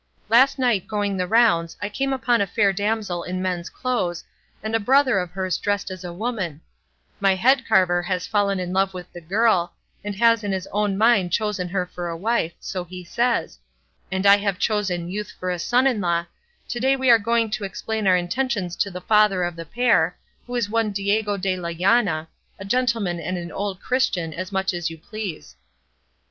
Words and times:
Last 0.29 0.57
night 0.57 0.87
going 0.87 1.15
the 1.15 1.27
rounds 1.27 1.77
I 1.79 1.87
came 1.87 2.11
upon 2.11 2.41
a 2.41 2.47
fair 2.47 2.73
damsel 2.73 3.21
in 3.21 3.39
man's 3.39 3.69
clothes, 3.69 4.23
and 4.63 4.75
a 4.75 4.79
brother 4.79 5.19
of 5.19 5.29
hers 5.29 5.59
dressed 5.59 5.91
as 5.91 6.03
a 6.03 6.11
woman; 6.11 6.61
my 7.19 7.35
head 7.35 7.67
carver 7.67 8.01
has 8.01 8.25
fallen 8.25 8.59
in 8.59 8.73
love 8.73 8.95
with 8.95 9.13
the 9.13 9.21
girl, 9.21 9.73
and 10.03 10.15
has 10.15 10.43
in 10.43 10.51
his 10.53 10.65
own 10.71 10.97
mind 10.97 11.31
chosen 11.31 11.69
her 11.69 11.85
for 11.85 12.09
a 12.09 12.17
wife, 12.17 12.53
so 12.59 12.83
he 12.83 13.03
says, 13.03 13.59
and 14.11 14.25
I 14.25 14.37
have 14.37 14.57
chosen 14.57 15.07
youth 15.11 15.31
for 15.39 15.51
a 15.51 15.59
son 15.59 15.85
in 15.85 16.01
law; 16.01 16.25
to 16.69 16.79
day 16.79 16.95
we 16.95 17.11
are 17.11 17.19
going 17.19 17.51
to 17.51 17.63
explain 17.63 18.07
our 18.07 18.17
intentions 18.17 18.75
to 18.77 18.89
the 18.89 19.01
father 19.01 19.43
of 19.43 19.55
the 19.55 19.65
pair, 19.65 20.17
who 20.47 20.55
is 20.55 20.67
one 20.67 20.89
Diego 20.89 21.37
de 21.37 21.55
la 21.57 21.69
Llana, 21.69 22.25
a 22.57 22.65
gentleman 22.65 23.19
and 23.19 23.37
an 23.37 23.51
old 23.51 23.79
Christian 23.79 24.33
as 24.33 24.51
much 24.51 24.73
as 24.73 24.89
you 24.89 24.97
please. 24.97 25.55